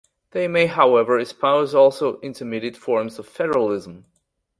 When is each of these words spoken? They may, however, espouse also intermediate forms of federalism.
They 0.31 0.47
may, 0.47 0.65
however, 0.65 1.19
espouse 1.19 1.75
also 1.75 2.19
intermediate 2.21 2.75
forms 2.75 3.19
of 3.19 3.27
federalism. 3.27 4.05